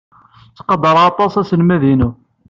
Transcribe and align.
Ttqadareɣ 0.49 1.05
aṭas 1.09 1.33
aselmad-inu. 1.41 2.09